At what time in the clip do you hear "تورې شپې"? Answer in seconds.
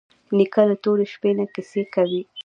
0.83-1.31